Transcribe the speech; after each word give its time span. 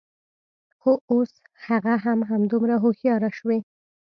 خو، 0.81 0.91
اوس 1.11 1.31
هغه 1.67 1.93
هم 2.03 2.19
همدومره 2.31 2.75
هوښیاره 2.83 3.29
شوې 3.37 3.57